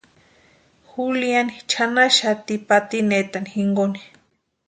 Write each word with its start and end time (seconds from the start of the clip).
Juliani 0.91 1.55
chʼanaxati 1.69 2.55
patinetani 2.67 3.51
jinkoni. 3.55 3.99